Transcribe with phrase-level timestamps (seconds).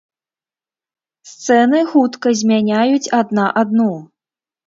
[1.31, 3.89] Сцэны хутка змяняюць адна адну.